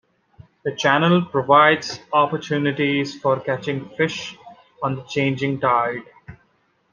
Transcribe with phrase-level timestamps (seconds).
[0.65, 4.35] The channel provides opportunities for catching fish
[4.81, 6.01] on the changing tide.